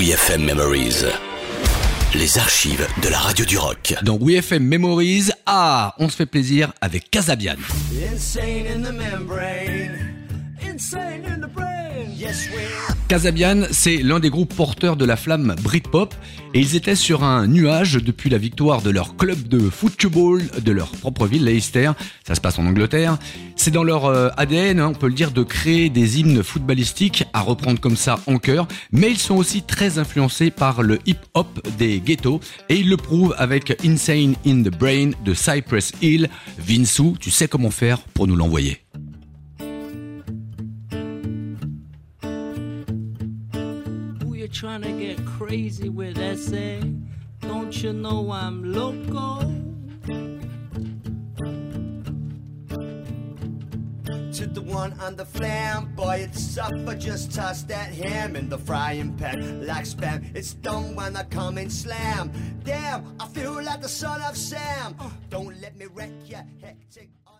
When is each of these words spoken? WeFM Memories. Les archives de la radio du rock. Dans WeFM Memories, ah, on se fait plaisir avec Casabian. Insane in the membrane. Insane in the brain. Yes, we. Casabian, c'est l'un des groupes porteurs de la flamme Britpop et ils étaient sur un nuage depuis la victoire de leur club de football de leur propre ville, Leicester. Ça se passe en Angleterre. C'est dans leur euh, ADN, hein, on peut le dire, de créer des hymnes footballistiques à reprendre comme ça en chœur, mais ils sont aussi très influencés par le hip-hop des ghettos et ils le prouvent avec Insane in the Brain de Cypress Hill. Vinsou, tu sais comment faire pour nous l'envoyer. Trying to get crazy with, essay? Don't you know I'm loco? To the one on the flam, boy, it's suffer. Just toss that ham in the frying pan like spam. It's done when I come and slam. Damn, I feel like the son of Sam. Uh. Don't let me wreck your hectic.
WeFM 0.00 0.46
Memories. 0.46 1.04
Les 2.14 2.38
archives 2.38 2.86
de 3.02 3.10
la 3.10 3.18
radio 3.18 3.44
du 3.44 3.58
rock. 3.58 3.94
Dans 4.02 4.16
WeFM 4.16 4.64
Memories, 4.64 5.28
ah, 5.44 5.94
on 5.98 6.08
se 6.08 6.16
fait 6.16 6.24
plaisir 6.24 6.72
avec 6.80 7.10
Casabian. 7.10 7.56
Insane 8.10 8.66
in 8.66 8.80
the 8.80 8.92
membrane. 8.92 10.16
Insane 10.66 11.26
in 11.26 11.42
the 11.42 11.52
brain. 11.52 12.14
Yes, 12.16 12.48
we. 12.48 12.89
Casabian, 13.10 13.62
c'est 13.72 13.96
l'un 14.04 14.20
des 14.20 14.30
groupes 14.30 14.54
porteurs 14.54 14.94
de 14.94 15.04
la 15.04 15.16
flamme 15.16 15.56
Britpop 15.64 16.14
et 16.54 16.60
ils 16.60 16.76
étaient 16.76 16.94
sur 16.94 17.24
un 17.24 17.48
nuage 17.48 17.94
depuis 17.94 18.30
la 18.30 18.38
victoire 18.38 18.82
de 18.82 18.90
leur 18.90 19.16
club 19.16 19.48
de 19.48 19.58
football 19.58 20.44
de 20.62 20.70
leur 20.70 20.92
propre 20.92 21.26
ville, 21.26 21.44
Leicester. 21.44 21.90
Ça 22.24 22.36
se 22.36 22.40
passe 22.40 22.60
en 22.60 22.66
Angleterre. 22.66 23.18
C'est 23.56 23.72
dans 23.72 23.82
leur 23.82 24.04
euh, 24.04 24.28
ADN, 24.36 24.78
hein, 24.78 24.90
on 24.90 24.94
peut 24.94 25.08
le 25.08 25.14
dire, 25.14 25.32
de 25.32 25.42
créer 25.42 25.90
des 25.90 26.20
hymnes 26.20 26.44
footballistiques 26.44 27.24
à 27.32 27.40
reprendre 27.40 27.80
comme 27.80 27.96
ça 27.96 28.20
en 28.28 28.38
chœur, 28.38 28.68
mais 28.92 29.10
ils 29.10 29.18
sont 29.18 29.34
aussi 29.34 29.62
très 29.62 29.98
influencés 29.98 30.52
par 30.52 30.84
le 30.84 31.00
hip-hop 31.04 31.68
des 31.78 31.98
ghettos 31.98 32.38
et 32.68 32.76
ils 32.76 32.88
le 32.88 32.96
prouvent 32.96 33.34
avec 33.38 33.76
Insane 33.84 34.36
in 34.46 34.62
the 34.62 34.70
Brain 34.70 35.10
de 35.24 35.34
Cypress 35.34 35.90
Hill. 36.00 36.28
Vinsou, 36.60 37.16
tu 37.18 37.32
sais 37.32 37.48
comment 37.48 37.72
faire 37.72 37.98
pour 38.14 38.28
nous 38.28 38.36
l'envoyer. 38.36 38.78
Trying 44.52 44.82
to 44.82 44.92
get 44.92 45.24
crazy 45.24 45.88
with, 45.88 46.18
essay? 46.18 46.82
Don't 47.40 47.82
you 47.82 47.92
know 47.92 48.30
I'm 48.30 48.72
loco? 48.72 49.40
To 54.32 54.46
the 54.46 54.62
one 54.62 54.98
on 55.00 55.16
the 55.16 55.24
flam, 55.24 55.94
boy, 55.94 56.26
it's 56.28 56.42
suffer. 56.42 56.94
Just 56.94 57.32
toss 57.32 57.62
that 57.64 57.92
ham 57.92 58.36
in 58.36 58.48
the 58.48 58.58
frying 58.58 59.14
pan 59.16 59.66
like 59.66 59.84
spam. 59.84 60.34
It's 60.34 60.54
done 60.54 60.94
when 60.94 61.16
I 61.16 61.24
come 61.24 61.58
and 61.58 61.70
slam. 61.70 62.32
Damn, 62.64 63.16
I 63.20 63.26
feel 63.26 63.62
like 63.62 63.82
the 63.82 63.88
son 63.88 64.22
of 64.22 64.36
Sam. 64.36 64.96
Uh. 64.98 65.10
Don't 65.28 65.60
let 65.60 65.76
me 65.76 65.86
wreck 65.86 66.10
your 66.26 66.44
hectic. 66.62 67.10